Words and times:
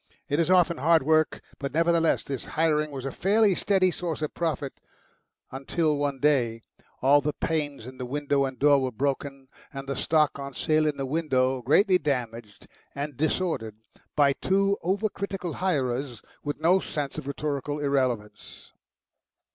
It 0.27 0.39
was 0.39 0.49
often 0.49 0.77
hard 0.77 1.03
work, 1.03 1.41
but 1.59 1.75
nevertheless 1.75 2.23
this 2.23 2.43
hiring 2.57 2.89
was 2.89 3.05
a 3.05 3.11
fairly 3.11 3.53
steady 3.53 3.91
source 3.91 4.23
of 4.23 4.33
profit, 4.33 4.73
until 5.51 5.95
one 5.95 6.19
day 6.19 6.63
all 7.03 7.21
the 7.21 7.33
panes 7.33 7.85
in 7.85 7.99
the 7.99 8.05
window 8.07 8.45
and 8.45 8.57
door 8.57 8.81
were 8.81 8.91
broken 8.91 9.47
and 9.71 9.87
the 9.87 9.95
stock 9.95 10.39
on 10.39 10.55
sale 10.55 10.87
in 10.87 10.97
the 10.97 11.05
window 11.05 11.61
greatly 11.61 11.99
damaged 11.99 12.67
and 12.95 13.15
disordered 13.15 13.75
by 14.15 14.33
two 14.33 14.75
over 14.81 15.07
critical 15.07 15.53
hirers 15.53 16.23
with 16.43 16.59
no 16.59 16.79
sense 16.79 17.19
of 17.19 17.27
rhetorical 17.27 17.77
irrelevance. 17.77 18.71